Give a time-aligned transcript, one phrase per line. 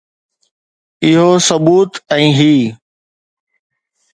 [1.09, 2.49] اهو ثبوت ۽ هي.